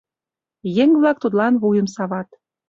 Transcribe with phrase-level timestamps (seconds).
[0.83, 2.27] Еҥ-влак тудлан вуйым сават.